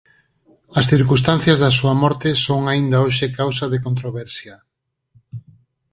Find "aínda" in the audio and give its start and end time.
2.71-3.01